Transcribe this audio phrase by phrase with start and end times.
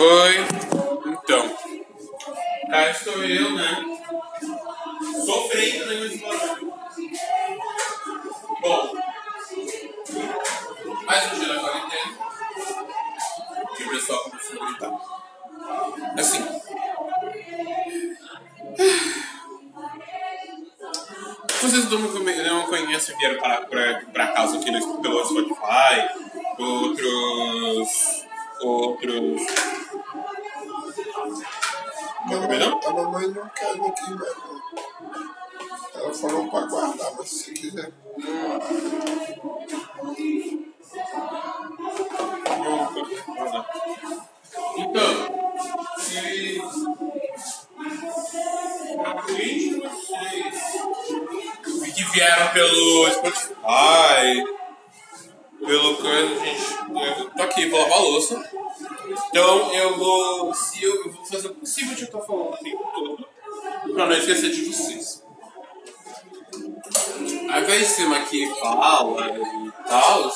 [0.00, 0.36] Oi.
[1.06, 1.56] Então.
[2.70, 3.84] Cá estou eu, né?
[5.26, 6.72] Sofrendo né, nesse barulho.
[8.60, 8.92] Bom.
[11.04, 12.18] Mais um dia da quarentena.
[13.76, 14.92] E o pessoal começou a gritar.
[16.16, 16.46] Assim.
[21.60, 26.08] Vocês não conhecem, vieram para, para, para casa aqui pelo Spotify,
[26.56, 28.28] outros.
[28.60, 29.42] Outros.
[32.28, 32.80] Quer comer não?
[32.84, 34.62] A mamãe não quer ninguém mais não.
[35.94, 37.92] Ela falou pra guardar, mas se quiser.
[44.76, 45.12] Então,
[45.98, 46.60] se
[49.04, 50.56] alguém de vocês
[51.94, 53.57] que vieram pelo Spotify,
[67.52, 70.32] Ao invés de ser uma que fala e tal,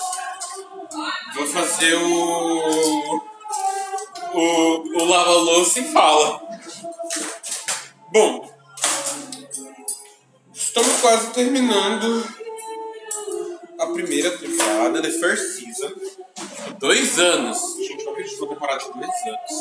[1.35, 3.33] vou fazer o
[4.35, 6.43] o, o lava-louça e fala.
[8.13, 8.51] Bom,
[10.53, 12.27] estamos quase terminando
[13.79, 15.93] a primeira temporada, The First Season.
[16.79, 17.59] Dois anos.
[17.79, 19.53] Gente, não acredito temporada de dois anos.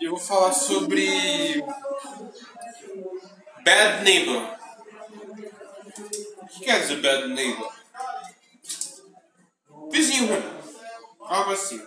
[0.00, 1.62] E eu vou falar sobre
[3.64, 4.58] Bad Neighbor.
[6.42, 7.72] O que quer dizer Bad Neighbor?
[9.90, 10.42] Vizinho ruim.
[11.20, 11.80] Algo assim.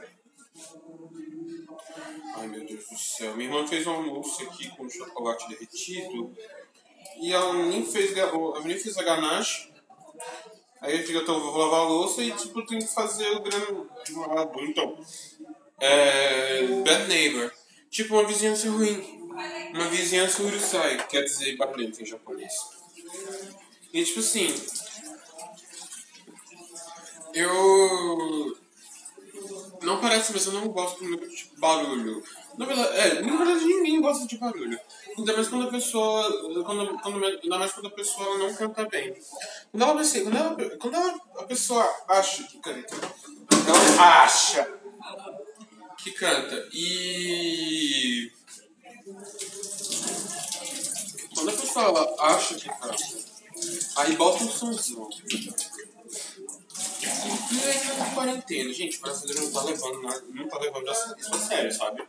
[2.35, 3.35] Ai meu Deus do céu.
[3.35, 6.35] Minha irmã fez um almoço aqui com chocolate derretido.
[7.19, 9.71] E ela nem fez, ela nem fez a ganache.
[10.81, 13.41] Aí eu digo, então vou lavar a louça e tipo, eu tenho que fazer o
[13.41, 14.59] granulado.
[14.61, 14.97] Então,
[15.79, 16.61] é.
[16.83, 17.51] Bad neighbor.
[17.89, 19.22] Tipo uma vizinhança ruim.
[19.73, 22.53] Uma vizinhança urusai, quer dizer barulhento em japonês.
[23.91, 24.53] E tipo assim.
[27.33, 28.55] Eu.
[29.81, 32.23] Não parece, mas eu não gosto muito de barulho.
[32.57, 34.79] Na verdade, é, na verdade ninguém gosta de barulho.
[35.17, 36.63] Ainda mais quando a pessoa.
[36.63, 39.13] Quando, quando, ainda mais quando a pessoa não canta bem.
[39.71, 42.95] Quando ela, assim, quando ela, quando ela, a pessoa acha que canta,
[43.67, 44.71] ela acha
[45.97, 46.69] que canta.
[46.71, 48.31] E.
[51.73, 53.03] Quando a pessoa ela acha que canta,
[53.97, 55.09] aí bota um somzão.
[57.01, 61.33] E aí na quarentena, gente, o brasileiro não tá levando, nada- não tá levando isso
[61.33, 62.03] a sério, sabe?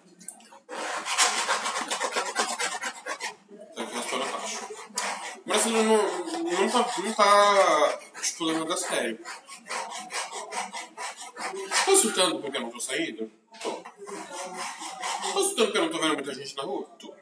[3.75, 4.65] Tá aqui raspando a caixa.
[5.45, 9.19] O brasileiro não, não, tá, não tá, tipo, levando a sério.
[11.85, 13.31] Tô escutando porque eu não tô saindo?
[13.63, 13.71] Tô.
[15.33, 16.87] Tô escutando porque eu não tô vendo muita gente na rua?
[16.99, 17.15] Tô.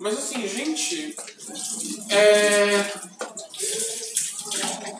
[0.00, 1.16] Mas assim, gente,
[2.10, 3.14] é...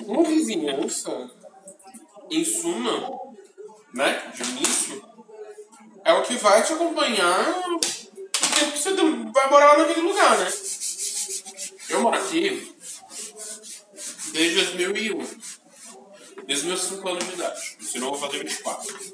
[0.07, 1.31] Uma vizinhança,
[2.31, 3.11] em suma,
[3.93, 5.05] né, de início,
[6.05, 10.39] é o que vai te acompanhar o tempo que você vai morar lá naquele lugar,
[10.39, 10.53] né?
[11.89, 12.75] Eu moro aqui
[14.33, 15.27] desde 2001,
[16.47, 19.14] desde meus 5 anos de idade, senão eu vou fazer 24.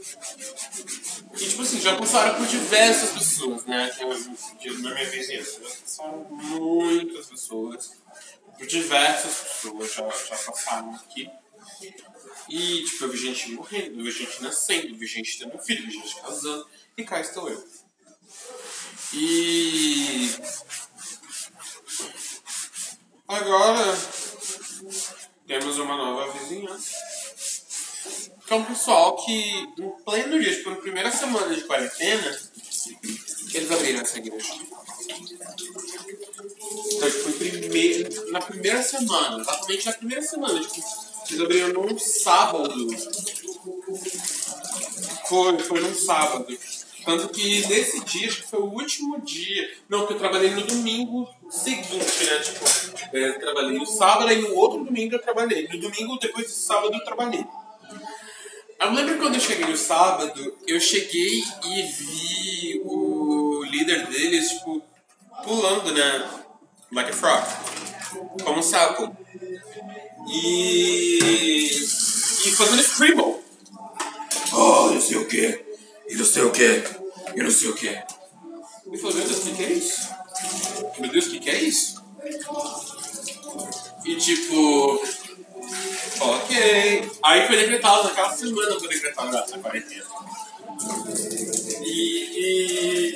[1.41, 5.61] E, tipo assim, já passaram por diversas pessoas, né, que eu- que na minha vizinhança,
[5.61, 7.93] passaram muitas pessoas
[8.59, 11.31] por diversas pessoas já, já passaram aqui.
[12.49, 15.83] E, tipo, eu vi gente morrendo, eu vi gente nascendo, eu vi gente tendo filho,
[15.83, 17.65] eu vi gente casando, e cá estou eu.
[19.15, 20.31] E.
[23.27, 23.85] Agora
[25.47, 27.10] temos uma nova vizinhança.
[28.47, 32.41] Que é um pessoal que, em pleno dia, tipo, na primeira semana de quarentena,
[33.55, 34.55] eles abriram essa igreja.
[36.93, 40.81] Então, tipo, primeiro, na primeira semana, exatamente na primeira semana, tipo,
[41.31, 42.87] eles abriram num sábado.
[45.29, 46.47] Foi, foi num sábado.
[47.05, 49.71] Tanto que nesse dia, acho que foi o último dia.
[49.89, 52.39] Não, que eu trabalhei no domingo seguinte, né?
[52.41, 55.67] Tipo, é, eu trabalhei no sábado e no outro domingo eu trabalhei.
[55.69, 57.45] No domingo, depois desse sábado, eu trabalhei.
[58.81, 64.83] Eu lembro quando eu cheguei no sábado, eu cheguei e vi o líder deles, tipo,
[65.45, 66.31] pulando, né?
[66.91, 67.47] Like a frog.
[68.43, 69.15] Como um sapo.
[70.29, 71.19] E.
[72.47, 73.37] E fazendo scribble.
[74.53, 75.65] Oh, não sei o que.
[76.09, 76.85] E não sei o que.
[77.37, 77.87] E não sei o que.
[78.93, 80.09] E falei, meu Deus, o que, que é isso?
[80.99, 82.03] Meu Deus, o que, que é isso?
[84.07, 84.55] E tipo.
[87.31, 90.05] Aí foi decretado, naquela semana foi decretado a quarentena.
[91.81, 93.10] E, e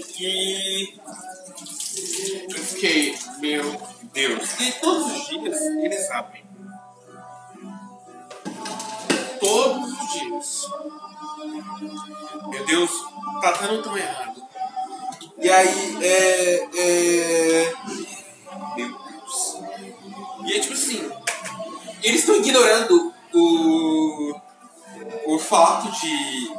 [26.15, 26.55] de.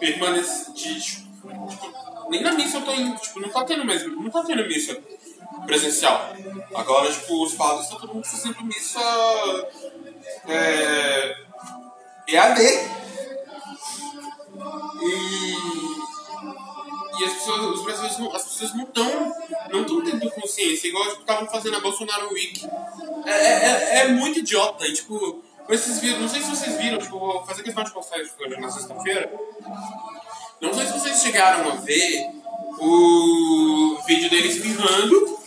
[0.00, 0.72] permanecer.
[0.72, 1.28] De, tipo,
[2.30, 4.22] nem na missa eu tô indo, tipo, não tá tendo mesmo.
[4.22, 4.98] Não tá tendo missa
[5.66, 6.32] presencial.
[6.74, 9.00] Agora, tipo, os padres estão todo mundo fazendo missa.
[10.46, 11.36] É.
[12.28, 12.60] EAD.
[15.00, 15.78] E
[17.18, 19.34] e as pessoas, os brasileiros não, as pessoas não estão
[19.72, 22.64] não tão tendo consciência, igual tipo, estavam fazendo a Bolsonaro Week.
[23.26, 25.42] É, é, é, é muito idiota, e tipo,
[25.76, 28.70] vocês viram, não sei se vocês viram, tipo, vou fazer questão de postar hoje na
[28.70, 29.30] sexta-feira.
[30.60, 32.30] Não sei se vocês chegaram a ver
[32.80, 35.38] o vídeo dele espirrando.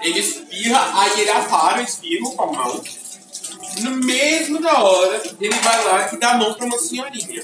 [0.00, 2.84] Ele espirra, aí ele apara o espirro com a mão.
[3.80, 7.42] No mesmo da hora, ele vai lá e dá a mão pra uma senhorinha.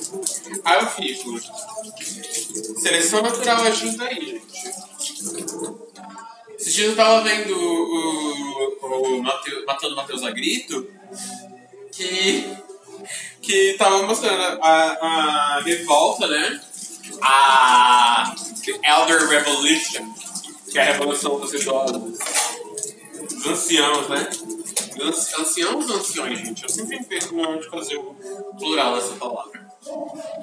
[0.65, 1.41] Aí eu fico.
[2.81, 4.87] Seleção natural agindo aí, gente.
[6.59, 10.89] Esses dias eu tava vendo o, o, o Mateu, Matando Matheus a Grito,
[11.97, 12.57] que,
[13.41, 16.61] que tava mostrando a, a revolta, né?
[17.23, 18.35] A
[18.85, 20.13] Elder Revolution,
[20.71, 22.19] que é a revolução dos idosos,
[23.31, 24.29] dos anciãos, né?
[25.39, 26.63] Anciãos ou anciões, gente?
[26.63, 28.15] Eu sempre penso no de fazer o
[28.59, 29.67] plural dessa palavra.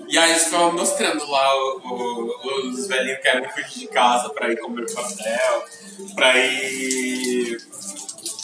[0.08, 4.30] E aí eles estavam mostrando lá o, o, os velhinhos que querem fugir de casa
[4.30, 5.66] pra ir comer pastel,
[6.16, 7.58] pra ir.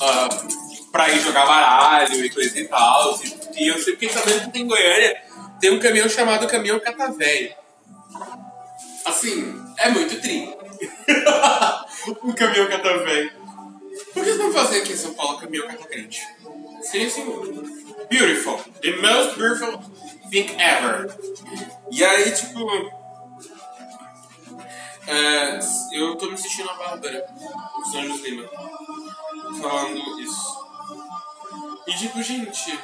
[0.02, 3.20] Uh, pra ir jogar baralho e coisa e tal.
[3.24, 5.22] E, e eu sei fiquei sabendo que em Goiânia
[5.60, 7.54] tem um caminhão chamado Caminhão Catavéio.
[9.06, 10.54] Assim, é muito tri.
[12.24, 13.32] um caminhão Catavéio.
[14.14, 16.26] Por que eles não fazem aqui em São Paulo caminhão catacrente?
[16.82, 17.24] Seria assim.
[18.10, 18.60] Beautiful.
[18.82, 19.80] The most beautiful
[20.30, 21.16] thing ever.
[21.92, 23.00] E aí, tipo.
[25.08, 25.60] É,
[25.94, 27.26] eu tô me sentindo a Bárbara,
[27.78, 28.48] do São José Lima,
[29.60, 30.69] falando isso.
[31.88, 32.80] E tipo, gente.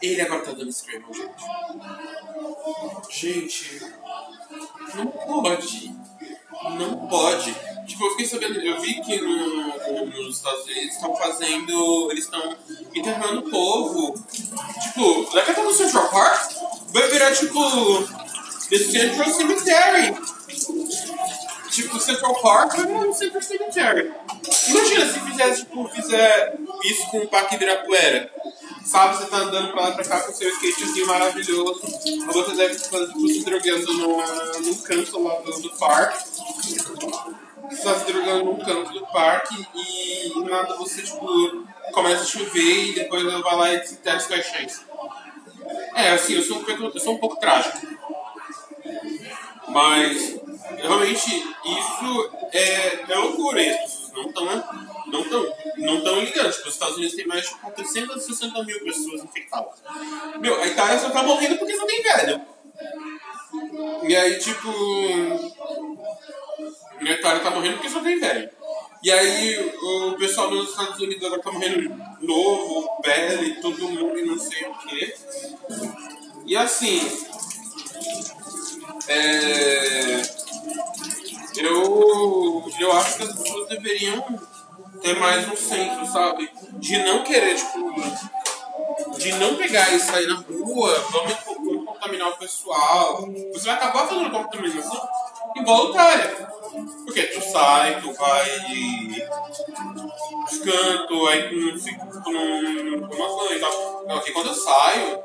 [0.00, 1.30] Ele agora tá dando scream, gente.
[3.10, 3.80] Gente.
[4.94, 5.94] Não pode.
[6.78, 7.54] Não pode.
[7.86, 12.10] Tipo, eu fiquei sabendo, eu vi que no, no, nos Estados Unidos estão fazendo.
[12.10, 12.56] Eles estão
[12.94, 14.14] enterrando o povo.
[14.82, 16.52] Tipo, daqui até no Central Park
[16.88, 18.22] vai virar tipo.
[18.70, 20.31] The Central Cemetery.
[21.72, 24.12] Tipo, Central Park virar um Central Cemetery.
[24.68, 26.54] Imagina se fizesse, tipo, fizer
[26.84, 28.30] isso com o Parque Ibirapuera.
[28.84, 31.80] Sabe, você tá andando pra lá e pra cá com seu skatezinho maravilhoso.
[32.26, 36.24] Ou você deve estar tipo, se drogando no, num canto lá do, do parque
[37.70, 42.94] está se drogando num canto do parque e nada você, tipo, começa a chover e
[42.94, 44.84] depois vai lá e desintegra os caixões.
[45.94, 47.78] É, assim, eu sou eu sou um pouco trágico.
[49.68, 50.38] Mas,
[50.82, 51.30] realmente,
[51.64, 53.62] isso é, é loucura.
[53.62, 54.44] E as pessoas não estão
[55.06, 56.52] não tão, não tão ligando.
[56.52, 59.82] Tipo, os Estados Unidos tem mais de 460 mil pessoas infectadas.
[60.38, 62.40] Meu, a Itália só tá morrendo porque só tem velho.
[64.08, 64.72] E aí, tipo
[67.22, 68.50] Itália tá morrendo porque só tem velho.
[69.02, 74.24] E aí o pessoal nos Estados Unidos agora tá morrendo novo, pele, todo mundo e
[74.24, 75.14] não sei o quê.
[76.46, 77.00] E assim.
[79.08, 80.22] É,
[81.60, 84.24] eu, eu acho que as pessoas deveriam
[85.00, 86.50] ter mais um senso, sabe?
[86.74, 89.18] De não querer, tipo.
[89.18, 93.26] De não pegar e sair na rua, vamos, vamos contaminar o pessoal.
[93.52, 95.08] Você vai acabar fazendo contaminação
[95.56, 96.48] involuntária.
[97.04, 98.42] Porque tu sai, tu vai
[100.50, 104.04] os cantos, aí tu não toma banho e tal.
[104.06, 105.18] Não, aqui quando eu saio,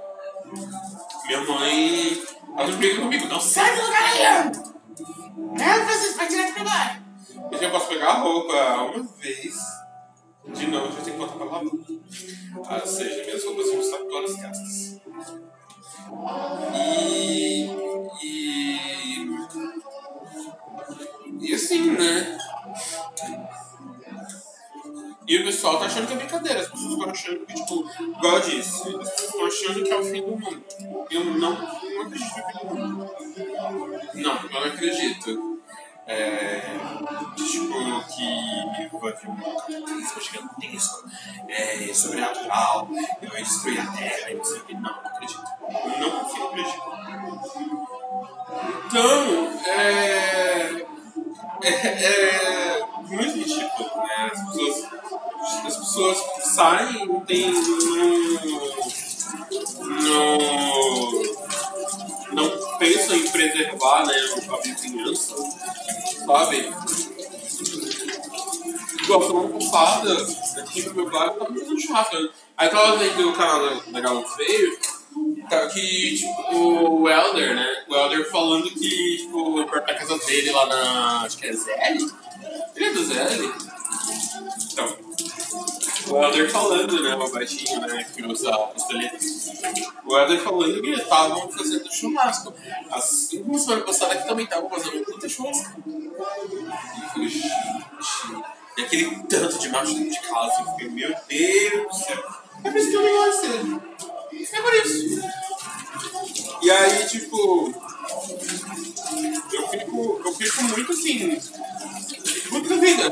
[1.26, 2.24] minha mãe.
[2.58, 4.77] Ela briga comigo, não sai do lugar aí!
[5.00, 7.04] Não, vocês vai direto pro bar!
[7.52, 8.54] Eu já posso pegar a roupa
[8.96, 9.56] uma vez,
[10.48, 11.64] de novo já tenho que botar pra lavar.
[11.64, 15.02] Ou seja, minhas roupas vão estar todas castas.
[16.74, 17.70] E.
[18.24, 19.38] E.
[21.40, 22.38] E assim, né?
[25.28, 28.34] E o pessoal tá achando que é brincadeira, as pessoas estão achando que, tipo, igual
[28.36, 30.64] eu disse, as pessoas estão achando que é o fim do mundo.
[31.12, 33.12] Eu não, não acredito no fim do mundo.
[34.14, 35.58] Não, eu não acredito.
[36.10, 36.62] É,
[37.36, 37.68] tipo,
[38.16, 41.10] que vai vir um cataclismo gigantesco,
[41.50, 42.88] é, sobrenatural,
[43.30, 44.74] vai destruir a Terra e não sei o que.
[44.76, 45.44] Não, não acredito.
[46.00, 46.98] Não consigo acreditar.
[48.88, 50.86] Então, é,
[51.64, 52.47] é, é
[55.66, 57.52] as pessoas saem e tem
[59.82, 60.38] no,
[62.34, 64.14] não pensam em preservar né,
[64.50, 65.36] a vizinhança,
[66.26, 66.74] sabe?
[69.04, 70.18] Igual semana passada,
[70.62, 72.16] aqui no meu bairro, tava fazendo churrasco.
[72.16, 72.30] Né?
[72.58, 74.78] Aí tava vendo o canal da, Galo Feio,
[75.50, 77.86] tá, que, tipo, o Elder, né?
[77.88, 81.22] O Elder falando que, tipo, da casa dele lá na.
[81.22, 82.12] Acho que é ZL?
[82.76, 83.77] Ele é do ZL?
[86.10, 87.16] O Helder falando, né?
[87.16, 88.06] Uma baixinha, né?
[88.14, 89.18] Que usa pistoleta.
[90.06, 92.54] O Helder falando que estavam fazendo churrasco.
[92.92, 95.84] Assim como semana passada que também estavam fazendo um puta churrasco.
[98.78, 100.62] E aquele tanto de macho de casa.
[100.62, 102.24] Eu fiquei, meu Deus do céu.
[102.64, 103.82] É por isso que eu não gosto dele.
[104.54, 105.22] É por isso.
[106.62, 107.74] E aí, tipo.
[109.52, 111.42] Eu fico, eu fico muito assim.
[112.52, 113.10] Muito duvida.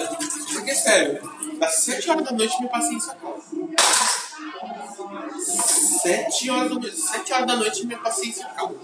[0.53, 3.41] Porque, sério das 7 horas da noite minha paciência acaba.
[5.39, 6.97] 7 horas da noite.
[6.97, 8.75] 7 horas da noite minha paciência acaba.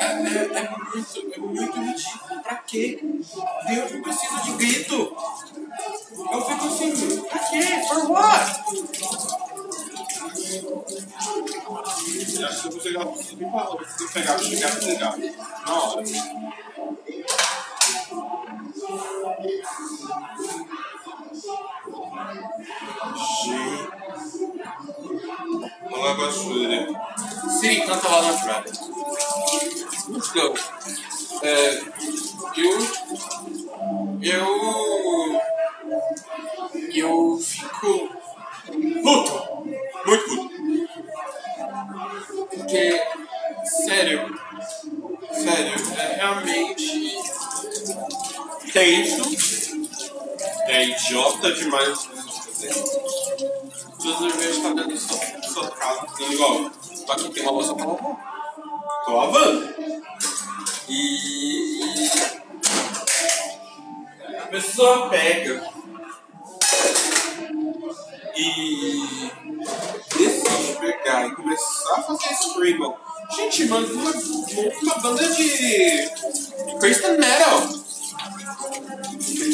[0.00, 2.42] É, é, muito, é muito ridículo.
[2.42, 2.98] Pra quê?
[3.02, 5.16] Deus não precisa de grito.
[6.32, 7.62] Eu fico assim, pra quê?
[7.88, 8.64] For what?
[12.38, 15.16] Eu acho que você já conseguiu falar, você pegar, chegar e pegar.
[15.66, 16.02] Na hora.
[26.16, 26.86] Basura.
[27.60, 28.64] Sim, canta lá na praia.
[30.08, 30.54] Então,
[31.42, 31.82] é,
[32.56, 32.78] eu.
[34.22, 34.63] Eu.
[56.16, 56.70] Dizendo igual,
[57.06, 58.16] tô aqui, tem uma louça pra lavar.
[59.04, 59.74] Tô lavando.
[60.88, 62.10] E.
[64.38, 65.72] A pessoa pega
[68.36, 69.30] e
[70.16, 72.96] decide pegar e começar a fazer screamo.
[73.34, 76.10] Gente, manda uma, uma banda de
[76.78, 77.84] Christian Metal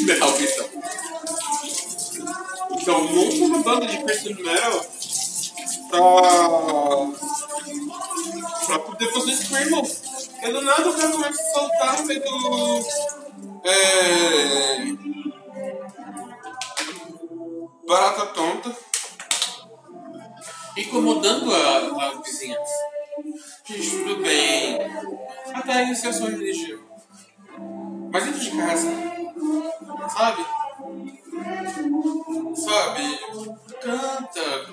[0.05, 0.67] metal cristão.
[2.71, 4.85] Então, monta uma banda de Christian metal
[5.91, 7.07] pra,
[8.65, 9.83] pra poder fazer Screamo.
[10.43, 12.29] E do nada o cara começa a soltar feito.
[13.63, 14.95] É,
[17.87, 18.75] barata tonta,
[20.77, 22.21] incomodando a, a.
[23.65, 24.79] Gente, tudo bem.
[25.53, 26.79] Até iniciação religião.
[28.11, 28.87] Mas dentro de casa,
[30.09, 30.45] Sabe?
[32.55, 33.19] Sabe?
[33.81, 34.65] Canta.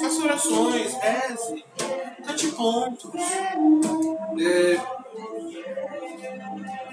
[0.00, 1.64] Faça orações, reze.
[2.26, 3.10] Cante pontos.
[4.40, 4.80] É,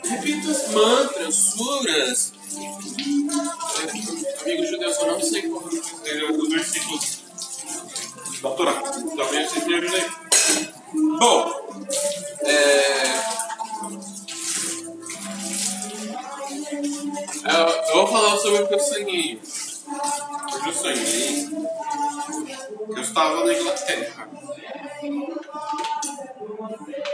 [0.07, 2.33] repita os mantras, suras.
[3.79, 5.69] É, amigos judeus, eu não sei como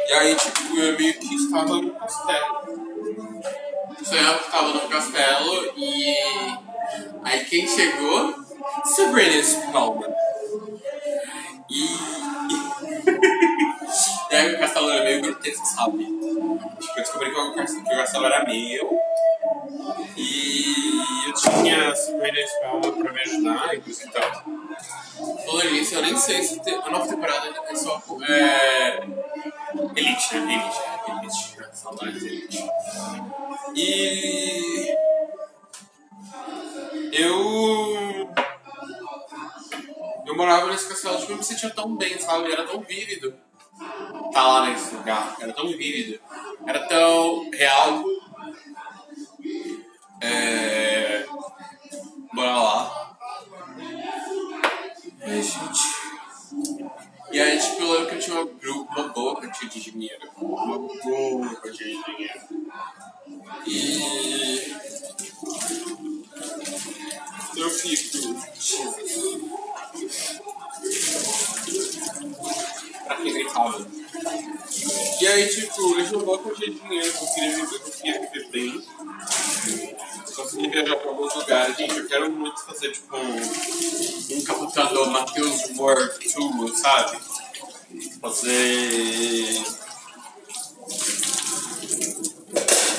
[0.10, 2.64] E aí, tipo, eu meio que estava no castelo.
[4.04, 6.18] Sonhava que estava no castelo e.
[7.24, 8.34] Aí quem chegou?
[8.86, 10.12] Sabrina Spellman.
[11.70, 11.86] E.
[14.32, 16.04] e aí o castelo era meio grotesco, sabe?
[16.04, 17.54] Tipo, eu descobri que o
[17.86, 19.00] castelo era meu.
[20.18, 20.99] E
[21.50, 24.44] tinha Sabrina Spellman pra me ajudar e coisa e tal.
[25.46, 28.02] Falando nisso, eu nem sei se a nova temporada é só.
[28.28, 28.98] É,
[29.96, 30.54] Elite, né?
[30.54, 31.58] Elite, é, Elite.
[31.58, 31.70] Né?
[31.74, 32.70] Saudades Elite.
[33.76, 34.96] E.
[37.12, 38.30] Eu.
[40.26, 42.52] Eu morava nesse castelo, tipo, eu me sentia tão bem, sabe?
[42.52, 43.36] Era tão vívido.
[44.32, 45.36] Tá lá nesse lugar.
[45.40, 46.20] Era tão vívido.
[46.68, 48.04] Era tão real
[50.22, 51.26] é...
[52.34, 53.18] Bora lá.
[55.22, 56.00] Ai, gente.
[57.32, 58.46] E aí, tipo, eu lembro que eu tinha
[85.96, 87.18] Tool, sabe?
[88.22, 89.64] Fazer.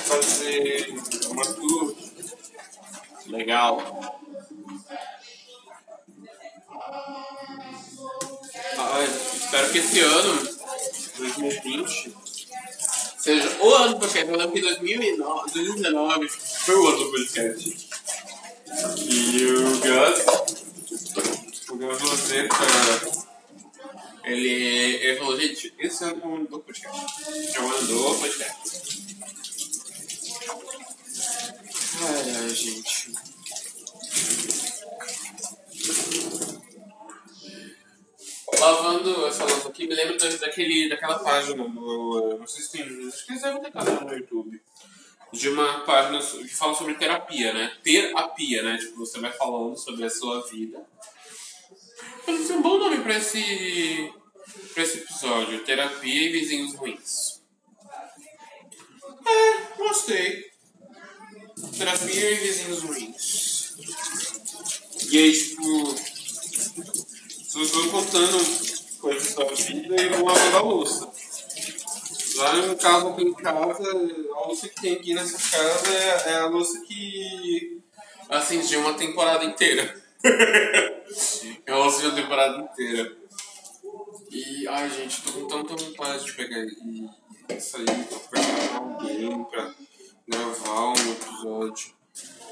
[0.06, 0.94] Fazer
[1.30, 1.96] uma tour
[3.26, 4.20] legal.
[8.78, 10.48] Ai, espero que esse ano,
[11.18, 12.14] 2020,
[13.18, 14.28] seja o ano do podcast.
[14.28, 17.88] Eu lembro que 2009, 2019 foi o ano do podcast.
[18.98, 20.39] E o Gus,
[21.70, 22.56] o Gus Lozeta,
[24.24, 27.56] ele, ele falou, gente, esse é o do podcast.
[27.56, 28.80] É o do podcast.
[32.02, 33.12] Ai, ai, gente.
[38.58, 42.38] Lavando essa louça aqui, me lembro da- daquele, daquela página no.
[42.38, 42.82] Não sei se tem.
[43.08, 44.60] Acho que eles devem ter canal no YouTube.
[45.32, 47.72] De uma página que fala sobre terapia, né?
[47.84, 48.76] Terapia, né?
[48.78, 50.84] Tipo, você vai falando sobre a sua vida.
[52.24, 54.12] Pode ser um bom nome pra esse.
[54.74, 55.64] pra esse episódio.
[55.64, 57.40] Terapia e vizinhos ruins.
[59.26, 60.50] É, gostei.
[61.76, 63.74] Terapia e vizinhos ruins.
[65.10, 65.94] E aí, tipo.
[67.50, 68.38] Vocês vão contando
[69.00, 71.12] coisas da vida e vão lavando a louça.
[72.36, 76.36] Lá no caso aqui em casa, a louça que tem aqui nessa casa é, é
[76.36, 77.80] a louça que
[78.28, 80.00] acendia uma temporada inteira.
[81.66, 83.16] a louça de uma temporada inteira.
[84.30, 87.08] E, ai gente, tô com tanta vontade de pegar e,
[87.60, 89.74] sair pra conversar com alguém, pra
[90.28, 91.94] gravar um episódio.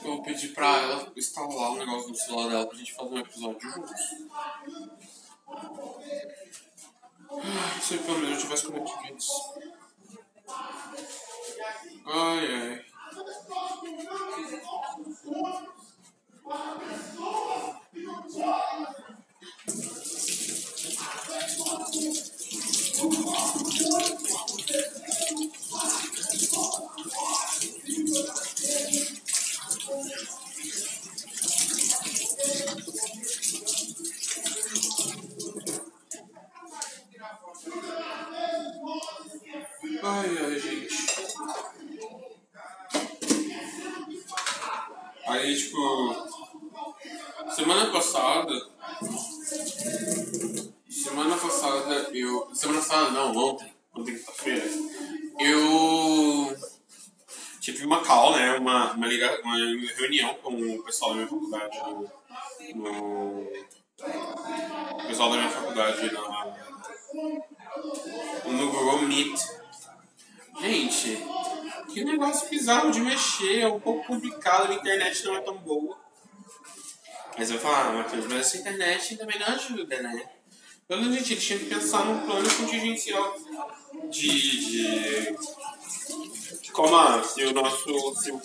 [0.03, 3.19] Eu vou pedir pra ela instalar um negócio no celular dela pra gente fazer um
[3.19, 4.01] episódio juntos.
[7.83, 9.27] Se pelo menos eu tivesse com Netflix.
[12.07, 12.85] Ai.
[40.01, 40.97] Ai, ai, gente.
[45.27, 46.29] Aí, tipo.
[47.55, 48.53] Semana passada.
[50.89, 52.49] Semana passada eu.
[52.55, 53.71] Semana passada não, ontem.
[53.95, 54.65] Ontem quinta-feira.
[55.39, 56.57] Eu.
[57.61, 58.57] Tive uma call, né?
[58.57, 59.55] Uma, uma, liga, uma
[59.95, 62.11] reunião com o pessoal da minha faculdade no.
[62.75, 63.53] no
[64.01, 66.57] o pessoal da minha faculdade na,
[68.47, 69.39] no Google Meet.
[70.61, 71.25] Gente,
[71.93, 75.97] que negócio bizarro de mexer, é um pouco complicado, a internet não é tão boa.
[77.37, 80.29] Mas eu falar, ah, Matheus, mas essa internet também não ajuda, né?
[80.91, 83.37] Então, gente, eles tinham que pensar num plano contingencial
[84.11, 85.37] de.
[86.63, 88.17] de, como ah, se o nosso.
[88.17, 88.41] Se o,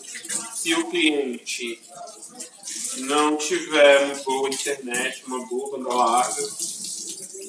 [0.54, 1.82] se o cliente
[2.98, 6.44] não tiver uma boa internet, uma boa banda larga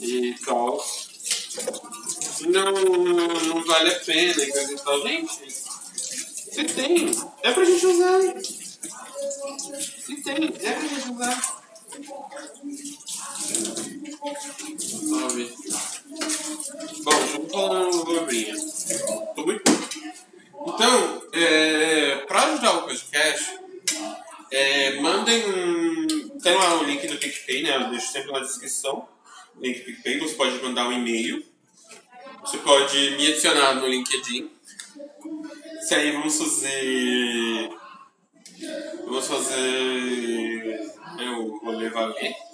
[0.00, 0.86] e tal,
[2.46, 5.02] não, não vale a pena e tal.
[5.02, 7.10] Gente, se tem,
[7.42, 8.20] é pra gente usar.
[8.44, 11.64] Se tem, é pra gente usar.
[14.24, 14.30] Bom,
[17.10, 18.54] vamos falar gordinha.
[19.36, 19.62] Tô muito.
[20.66, 23.60] Então, é, pra ajudar o podcast,
[24.50, 26.38] é, mandem um.
[26.38, 27.76] Tem lá o link do PicPay, né?
[27.76, 29.06] Eu deixo sempre na descrição.
[29.60, 31.44] Link do PicPay, você pode mandar um e-mail.
[32.40, 34.50] Você pode me adicionar no LinkedIn.
[35.82, 37.70] Se aí vamos fazer.
[39.04, 40.80] Vamos fazer.
[41.18, 42.53] Eu vou levar valer.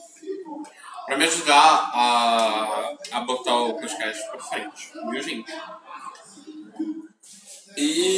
[1.11, 4.93] Pra me ajudar a, a botar o podcast pra frente.
[5.11, 5.53] Viu, gente?
[7.77, 8.17] E.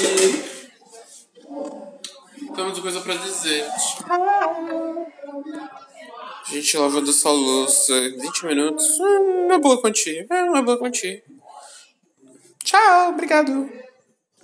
[2.55, 3.65] Temos coisa pra dizer.
[6.51, 7.99] Gente, lavando essa louça.
[7.99, 9.01] 20 minutos.
[9.01, 10.27] Hum, Uma boa quantia.
[10.29, 11.25] É uma boa quantia.
[12.63, 13.73] Tchau, obrigado.